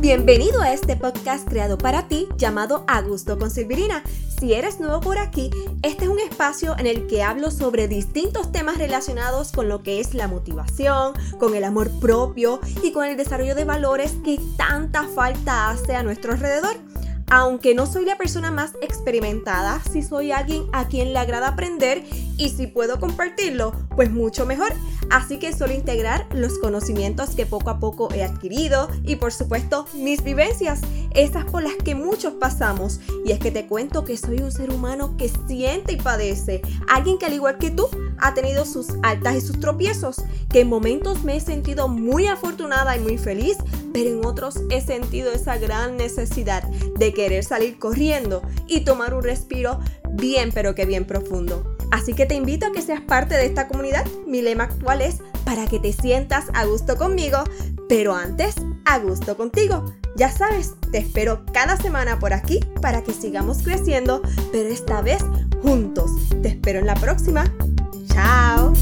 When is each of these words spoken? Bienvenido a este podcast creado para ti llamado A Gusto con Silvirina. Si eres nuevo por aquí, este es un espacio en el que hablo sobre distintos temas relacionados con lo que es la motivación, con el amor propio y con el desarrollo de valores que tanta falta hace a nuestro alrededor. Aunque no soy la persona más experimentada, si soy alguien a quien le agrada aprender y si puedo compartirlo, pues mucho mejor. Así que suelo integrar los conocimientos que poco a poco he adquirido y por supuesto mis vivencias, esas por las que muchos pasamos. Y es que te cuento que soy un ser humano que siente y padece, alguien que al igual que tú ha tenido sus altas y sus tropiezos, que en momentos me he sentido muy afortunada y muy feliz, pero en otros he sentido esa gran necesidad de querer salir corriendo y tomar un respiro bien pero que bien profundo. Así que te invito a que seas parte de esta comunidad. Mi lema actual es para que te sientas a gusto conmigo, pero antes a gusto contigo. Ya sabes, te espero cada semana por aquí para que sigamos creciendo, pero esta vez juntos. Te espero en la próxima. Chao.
Bienvenido 0.00 0.62
a 0.62 0.72
este 0.72 0.94
podcast 0.94 1.48
creado 1.48 1.76
para 1.76 2.06
ti 2.06 2.28
llamado 2.36 2.84
A 2.86 3.02
Gusto 3.02 3.36
con 3.36 3.50
Silvirina. 3.50 4.04
Si 4.38 4.54
eres 4.54 4.78
nuevo 4.78 5.00
por 5.00 5.18
aquí, 5.18 5.50
este 5.82 6.04
es 6.04 6.10
un 6.10 6.20
espacio 6.20 6.78
en 6.78 6.86
el 6.86 7.08
que 7.08 7.24
hablo 7.24 7.50
sobre 7.50 7.88
distintos 7.88 8.52
temas 8.52 8.78
relacionados 8.78 9.50
con 9.50 9.68
lo 9.68 9.82
que 9.82 9.98
es 9.98 10.14
la 10.14 10.28
motivación, 10.28 11.14
con 11.40 11.56
el 11.56 11.64
amor 11.64 11.90
propio 11.98 12.60
y 12.80 12.92
con 12.92 13.06
el 13.06 13.16
desarrollo 13.16 13.56
de 13.56 13.64
valores 13.64 14.14
que 14.24 14.38
tanta 14.56 15.02
falta 15.08 15.68
hace 15.70 15.96
a 15.96 16.04
nuestro 16.04 16.32
alrededor. 16.32 16.76
Aunque 17.30 17.74
no 17.74 17.84
soy 17.84 18.06
la 18.06 18.16
persona 18.16 18.50
más 18.50 18.72
experimentada, 18.80 19.82
si 19.92 20.02
soy 20.02 20.32
alguien 20.32 20.64
a 20.72 20.88
quien 20.88 21.12
le 21.12 21.18
agrada 21.18 21.48
aprender 21.48 22.02
y 22.38 22.48
si 22.48 22.66
puedo 22.66 22.98
compartirlo, 22.98 23.72
pues 23.96 24.10
mucho 24.10 24.46
mejor. 24.46 24.72
Así 25.10 25.38
que 25.38 25.52
suelo 25.52 25.74
integrar 25.74 26.26
los 26.32 26.58
conocimientos 26.58 27.30
que 27.30 27.44
poco 27.44 27.68
a 27.68 27.78
poco 27.78 28.12
he 28.14 28.22
adquirido 28.22 28.88
y 29.02 29.16
por 29.16 29.32
supuesto 29.32 29.86
mis 29.94 30.22
vivencias, 30.22 30.80
esas 31.14 31.44
por 31.44 31.62
las 31.62 31.76
que 31.76 31.94
muchos 31.94 32.34
pasamos. 32.34 33.00
Y 33.26 33.32
es 33.32 33.38
que 33.38 33.50
te 33.50 33.66
cuento 33.66 34.04
que 34.04 34.16
soy 34.16 34.40
un 34.40 34.52
ser 34.52 34.70
humano 34.70 35.16
que 35.18 35.30
siente 35.46 35.94
y 35.94 35.96
padece, 35.96 36.62
alguien 36.88 37.18
que 37.18 37.26
al 37.26 37.34
igual 37.34 37.58
que 37.58 37.70
tú 37.70 37.88
ha 38.18 38.34
tenido 38.34 38.64
sus 38.64 38.88
altas 39.02 39.36
y 39.36 39.40
sus 39.40 39.60
tropiezos, 39.60 40.16
que 40.50 40.60
en 40.60 40.68
momentos 40.68 41.24
me 41.24 41.36
he 41.36 41.40
sentido 41.40 41.88
muy 41.88 42.26
afortunada 42.26 42.96
y 42.96 43.00
muy 43.00 43.18
feliz, 43.18 43.58
pero 43.92 44.10
en 44.10 44.24
otros 44.24 44.60
he 44.70 44.80
sentido 44.80 45.32
esa 45.32 45.58
gran 45.58 45.96
necesidad 45.96 46.62
de 46.62 47.12
querer 47.12 47.44
salir 47.44 47.78
corriendo 47.78 48.42
y 48.66 48.80
tomar 48.80 49.14
un 49.14 49.22
respiro 49.22 49.80
bien 50.12 50.50
pero 50.52 50.74
que 50.74 50.86
bien 50.86 51.04
profundo. 51.04 51.76
Así 51.90 52.12
que 52.12 52.26
te 52.26 52.34
invito 52.34 52.66
a 52.66 52.72
que 52.72 52.82
seas 52.82 53.00
parte 53.00 53.34
de 53.34 53.46
esta 53.46 53.68
comunidad. 53.68 54.06
Mi 54.26 54.42
lema 54.42 54.64
actual 54.64 55.00
es 55.00 55.18
para 55.44 55.66
que 55.66 55.78
te 55.78 55.92
sientas 55.92 56.46
a 56.52 56.66
gusto 56.66 56.96
conmigo, 56.96 57.38
pero 57.88 58.14
antes 58.14 58.56
a 58.84 58.98
gusto 58.98 59.36
contigo. 59.36 59.84
Ya 60.16 60.30
sabes, 60.30 60.74
te 60.92 60.98
espero 60.98 61.44
cada 61.52 61.76
semana 61.76 62.18
por 62.18 62.32
aquí 62.32 62.60
para 62.82 63.02
que 63.02 63.12
sigamos 63.12 63.62
creciendo, 63.62 64.20
pero 64.52 64.68
esta 64.68 65.00
vez 65.00 65.24
juntos. 65.62 66.10
Te 66.42 66.48
espero 66.48 66.80
en 66.80 66.86
la 66.86 66.94
próxima. 66.94 67.44
Chao. 68.08 68.72